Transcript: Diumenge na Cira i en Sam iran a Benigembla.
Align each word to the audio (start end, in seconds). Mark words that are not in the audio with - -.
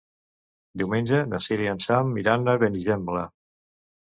Diumenge 0.81 1.19
na 1.33 1.41
Cira 1.47 1.65
i 1.67 1.71
en 1.73 1.83
Sam 1.89 2.09
iran 2.23 2.53
a 2.55 2.57
Benigembla. 2.65 3.29